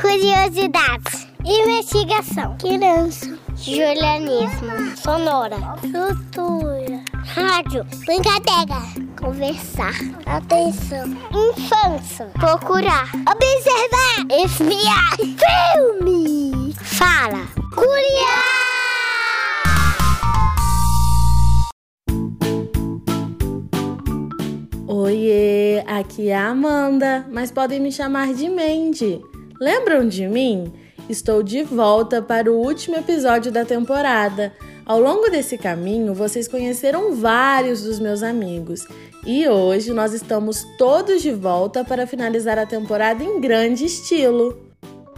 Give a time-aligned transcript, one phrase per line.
[0.00, 1.28] Curiosidades.
[1.44, 2.56] Investigação.
[2.58, 3.38] Criança.
[3.54, 4.96] Julianismo.
[4.96, 5.56] Sonora.
[5.80, 7.04] Cultura.
[7.12, 7.84] Rádio.
[8.06, 8.80] Brincadeira.
[9.20, 9.92] Conversar.
[10.24, 11.06] Atenção.
[11.30, 12.26] Infância.
[12.32, 13.10] Procurar.
[13.14, 14.26] Observar.
[14.42, 15.16] Espiar.
[15.76, 16.74] Filme.
[16.82, 17.46] Fala.
[17.74, 18.60] Curiar.
[24.88, 29.29] Oiê, aqui é a Amanda, mas podem me chamar de Mandy.
[29.60, 30.72] Lembram de mim?
[31.06, 34.54] Estou de volta para o último episódio da temporada.
[34.86, 38.88] Ao longo desse caminho, vocês conheceram vários dos meus amigos
[39.26, 44.58] e hoje nós estamos todos de volta para finalizar a temporada em grande estilo.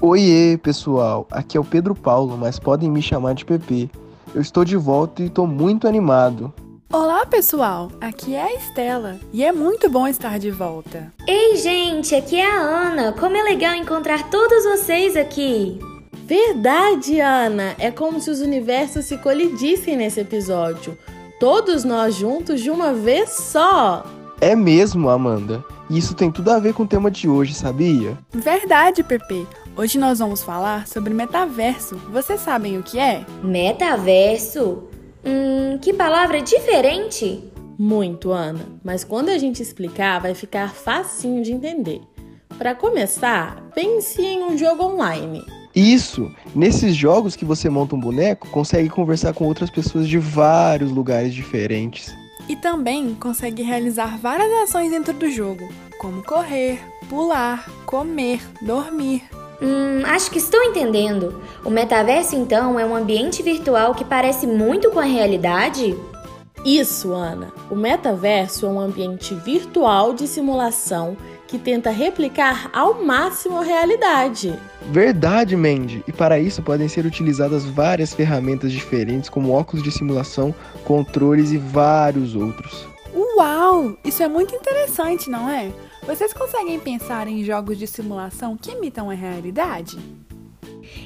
[0.00, 1.24] Oiê, pessoal!
[1.30, 3.88] Aqui é o Pedro Paulo, mas podem me chamar de PP.
[4.34, 6.52] Eu estou de volta e estou muito animado.
[6.92, 7.90] Olá, pessoal!
[8.02, 11.10] Aqui é a Estela e é muito bom estar de volta.
[11.26, 13.12] Ei, gente, aqui é a Ana.
[13.12, 15.80] Como é legal encontrar todos vocês aqui.
[16.26, 17.74] Verdade, Ana!
[17.78, 20.98] É como se os universos se colidissem nesse episódio.
[21.40, 24.04] Todos nós juntos de uma vez só.
[24.38, 25.64] É mesmo, Amanda.
[25.88, 28.18] E isso tem tudo a ver com o tema de hoje, sabia?
[28.30, 29.46] Verdade, Pepe.
[29.74, 31.96] Hoje nós vamos falar sobre metaverso.
[32.12, 33.24] Vocês sabem o que é?
[33.42, 34.91] Metaverso?
[35.24, 37.42] Hum, que palavra diferente!
[37.78, 42.00] Muito, Ana, mas quando a gente explicar, vai ficar facinho de entender.
[42.58, 45.44] Para começar, pense em um jogo online.
[45.74, 46.30] Isso!
[46.54, 51.32] Nesses jogos que você monta um boneco, consegue conversar com outras pessoas de vários lugares
[51.32, 52.14] diferentes.
[52.48, 59.22] E também consegue realizar várias ações dentro do jogo, como correr, pular, comer, dormir.
[59.62, 61.40] Hum, acho que estou entendendo.
[61.64, 65.96] O metaverso, então, é um ambiente virtual que parece muito com a realidade?
[66.64, 67.52] Isso, Ana.
[67.70, 74.58] O metaverso é um ambiente virtual de simulação que tenta replicar ao máximo a realidade.
[74.90, 76.02] Verdade, Mandy.
[76.08, 80.54] E para isso podem ser utilizadas várias ferramentas diferentes, como óculos de simulação,
[80.84, 82.86] controles e vários outros.
[83.14, 83.94] Uau!
[84.04, 85.70] Isso é muito interessante, não é?
[86.04, 89.96] Vocês conseguem pensar em jogos de simulação que imitam a realidade?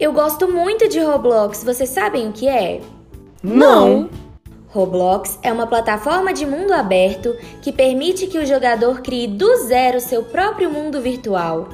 [0.00, 1.62] Eu gosto muito de Roblox.
[1.62, 2.80] Vocês sabem o que é?
[3.40, 4.10] Não!
[4.66, 10.00] Roblox é uma plataforma de mundo aberto que permite que o jogador crie do zero
[10.00, 11.68] seu próprio mundo virtual.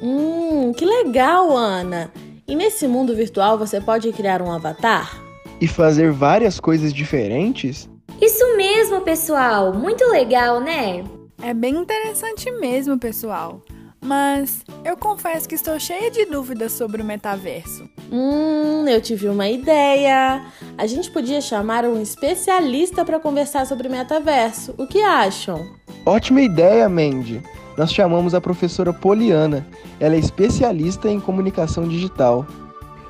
[0.00, 2.12] Hum, que legal, Ana!
[2.46, 5.20] E nesse mundo virtual você pode criar um avatar?
[5.60, 7.90] E fazer várias coisas diferentes?
[8.20, 9.72] Isso mesmo, pessoal!
[9.72, 11.04] Muito legal, né?
[11.42, 13.62] É bem interessante mesmo, pessoal.
[14.00, 17.88] Mas eu confesso que estou cheia de dúvidas sobre o metaverso.
[18.10, 20.44] Hum, eu tive uma ideia.
[20.76, 24.74] A gente podia chamar um especialista para conversar sobre metaverso.
[24.78, 25.66] O que acham?
[26.06, 27.42] Ótima ideia, Mandy.
[27.76, 29.66] Nós chamamos a professora Poliana.
[30.00, 32.46] Ela é especialista em comunicação digital.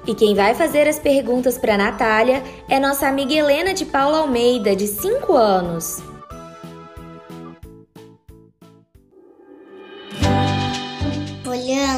[0.07, 4.19] E quem vai fazer as perguntas para a Natália é nossa amiga Helena de Paula
[4.21, 6.03] Almeida, de 5 anos.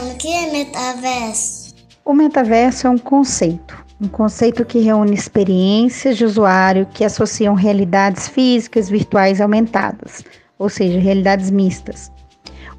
[0.03, 1.75] O que é metaverso?
[2.06, 8.27] O metaverso é um conceito, um conceito que reúne experiências de usuário que associam realidades
[8.27, 10.25] físicas virtuais aumentadas,
[10.59, 12.11] ou seja, realidades mistas.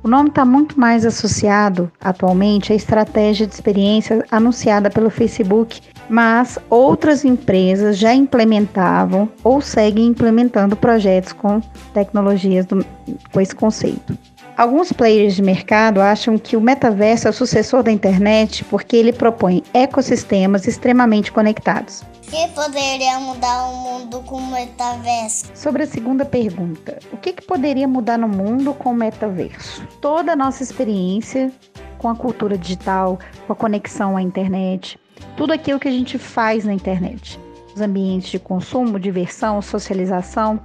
[0.04, 6.58] O nome está muito mais associado atualmente à estratégia de experiência anunciada pelo Facebook, mas
[6.72, 11.62] outras empresas já implementavam ou seguem implementando projetos com
[11.94, 12.84] tecnologias do,
[13.32, 14.18] com esse conceito.
[14.62, 19.12] Alguns players de mercado acham que o metaverso é o sucessor da internet porque ele
[19.12, 22.04] propõe ecossistemas extremamente conectados.
[22.30, 25.48] que poderia mudar o mundo com o metaverso?
[25.56, 29.84] Sobre a segunda pergunta, o que, que poderia mudar no mundo com o metaverso?
[30.00, 31.52] Toda a nossa experiência
[31.98, 33.18] com a cultura digital,
[33.48, 35.00] com a conexão à internet,
[35.36, 37.40] tudo aquilo que a gente faz na internet,
[37.74, 40.62] os ambientes de consumo, diversão, socialização,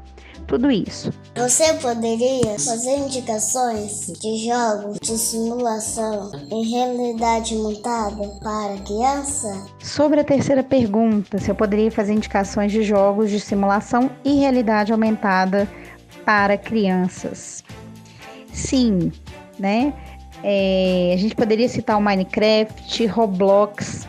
[0.46, 1.12] tudo isso.
[1.34, 9.66] Você poderia fazer indicações de jogos de simulação em realidade montada para criança?
[9.80, 14.92] Sobre a terceira pergunta, se eu poderia fazer indicações de jogos de simulação e realidade
[14.92, 15.68] aumentada
[16.24, 17.62] para crianças.
[18.52, 19.12] Sim,
[19.58, 19.92] né?
[20.42, 24.06] É, a gente poderia citar o Minecraft, Roblox,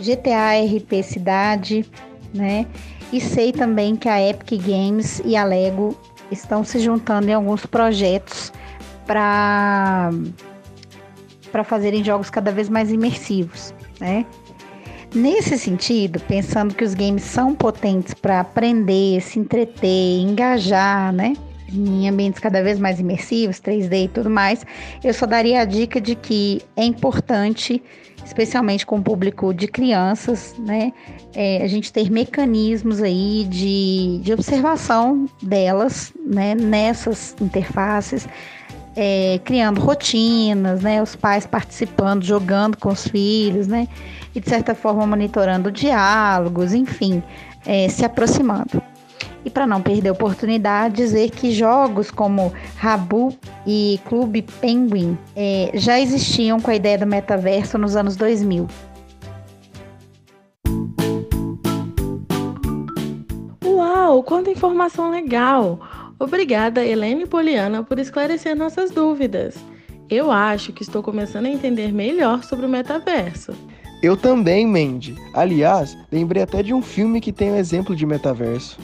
[0.00, 1.88] GTA RP Cidade,
[2.32, 2.66] né?
[3.12, 5.96] E sei também que a Epic Games e a Lego
[6.30, 8.52] estão se juntando em alguns projetos
[9.06, 10.10] para
[11.50, 14.26] para fazerem jogos cada vez mais imersivos, né?
[15.14, 21.32] Nesse sentido, pensando que os games são potentes para aprender, se entreter, engajar, né?
[21.72, 24.64] Em ambientes cada vez mais imersivos, 3D e tudo mais,
[25.02, 27.82] eu só daria a dica de que é importante,
[28.24, 30.92] especialmente com o público de crianças, né,
[31.34, 38.28] é, a gente ter mecanismos aí de, de observação delas, né, nessas interfaces,
[38.96, 43.86] é, criando rotinas, né, os pais participando, jogando com os filhos, né,
[44.34, 47.22] e de certa forma monitorando diálogos, enfim,
[47.64, 48.82] é, se aproximando.
[49.48, 53.34] E para não perder a oportunidade, dizer que jogos como Rabu
[53.66, 58.68] e Clube Penguin é, já existiam com a ideia do metaverso nos anos 2000.
[63.64, 65.80] Uau, quanta informação legal!
[66.18, 69.56] Obrigada, Helene Poliana, por esclarecer nossas dúvidas.
[70.10, 73.54] Eu acho que estou começando a entender melhor sobre o metaverso.
[74.02, 75.16] Eu também, Mandy.
[75.32, 78.78] Aliás, lembrei até de um filme que tem um exemplo de metaverso.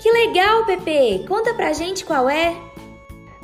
[0.00, 1.24] Que legal, Pepe!
[1.26, 2.54] Conta pra gente qual é.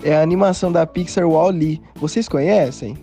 [0.03, 1.81] É a animação da Pixar Wall-E.
[1.95, 2.97] Vocês conhecem?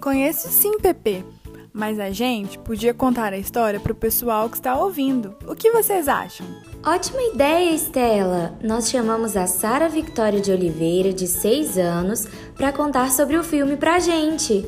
[0.00, 1.24] Conheço sim, Pepe.
[1.72, 5.34] Mas a gente podia contar a história pro pessoal que está ouvindo.
[5.46, 6.46] O que vocês acham?
[6.86, 8.56] Ótima ideia, Estela!
[8.62, 13.76] Nós chamamos a Sara Victoria de Oliveira, de 6 anos, para contar sobre o filme
[13.76, 14.64] pra gente.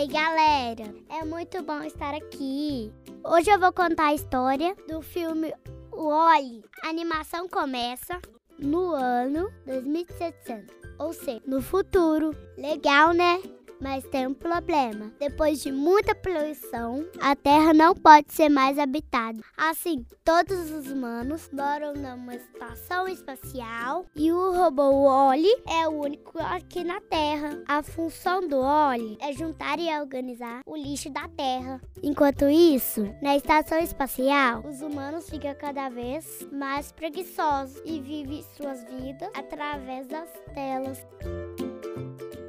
[0.00, 0.94] Ei, galera!
[1.10, 2.90] É muito bom estar aqui.
[3.22, 5.52] Hoje eu vou contar a história do filme
[5.92, 6.64] Wall-E.
[6.82, 8.18] A animação começa
[8.58, 12.34] no ano 2700, ou seja, no futuro.
[12.56, 13.42] Legal, né?
[13.80, 15.12] Mas tem um problema.
[15.18, 19.40] Depois de muita poluição, a Terra não pode ser mais habitada.
[19.56, 26.38] Assim, todos os humanos moram numa estação espacial e o robô Wally é o único
[26.38, 27.62] aqui na Terra.
[27.66, 31.80] A função do Wally é juntar e organizar o lixo da Terra.
[32.02, 38.84] Enquanto isso, na estação espacial, os humanos ficam cada vez mais preguiçosos e vivem suas
[38.84, 41.04] vidas através das telas.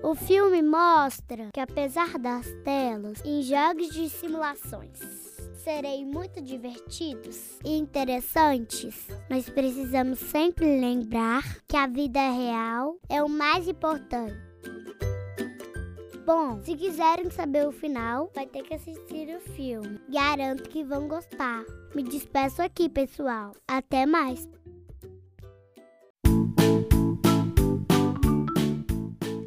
[0.03, 4.99] O filme mostra que, apesar das telas, em jogos de simulações
[5.63, 13.29] serem muito divertidos e interessantes, nós precisamos sempre lembrar que a vida real é o
[13.29, 14.35] mais importante.
[16.25, 19.99] Bom, se quiserem saber o final, vai ter que assistir o filme.
[20.09, 21.63] Garanto que vão gostar.
[21.93, 23.53] Me despeço aqui, pessoal.
[23.67, 24.47] Até mais.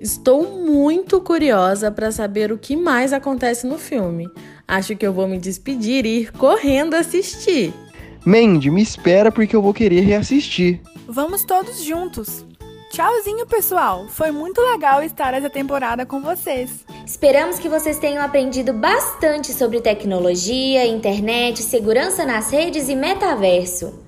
[0.05, 4.29] Estou muito curiosa para saber o que mais acontece no filme.
[4.69, 7.73] Acho que eu vou me despedir e ir correndo assistir.
[8.23, 10.83] Mandy, me espera porque eu vou querer reassistir.
[11.09, 12.45] Vamos todos juntos.
[12.91, 14.07] Tchauzinho, pessoal!
[14.11, 16.85] Foi muito legal estar essa temporada com vocês.
[17.07, 24.04] Esperamos que vocês tenham aprendido bastante sobre tecnologia, internet, segurança nas redes e metaverso.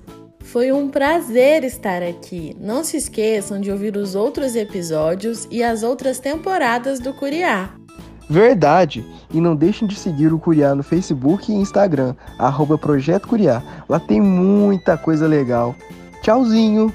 [0.47, 2.55] Foi um prazer estar aqui.
[2.57, 7.71] Não se esqueçam de ouvir os outros episódios e as outras temporadas do Curiá.
[8.29, 9.05] Verdade!
[9.33, 13.61] E não deixem de seguir o Curiá no Facebook e Instagram, arroba Projeto Curiá.
[13.89, 15.75] Lá tem muita coisa legal.
[16.21, 16.93] Tchauzinho!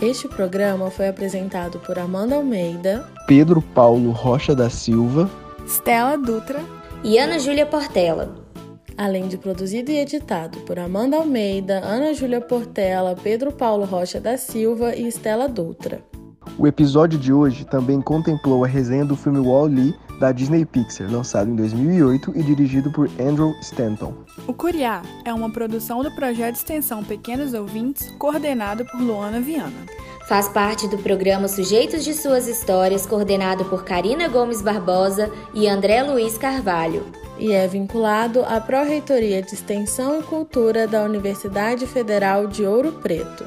[0.00, 5.28] Este programa foi apresentado por Amanda Almeida, Pedro Paulo Rocha da Silva,
[5.66, 6.60] Stella Dutra
[7.02, 8.41] e Ana Júlia Portela.
[8.96, 14.36] Além de produzido e editado por Amanda Almeida, Ana Júlia Portela, Pedro Paulo Rocha da
[14.36, 16.02] Silva e Estela Dutra.
[16.58, 21.50] O episódio de hoje também contemplou a resenha do filme Wall-E da Disney Pixar, lançado
[21.50, 24.14] em 2008 e dirigido por Andrew Stanton.
[24.46, 29.86] O Curiá é uma produção do projeto de extensão Pequenos Ouvintes, coordenado por Luana Viana.
[30.28, 36.02] Faz parte do programa Sujeitos de Suas Histórias, coordenado por Karina Gomes Barbosa e André
[36.02, 37.04] Luiz Carvalho.
[37.42, 43.44] E é vinculado à Pró-Reitoria de Extensão e Cultura da Universidade Federal de Ouro Preto.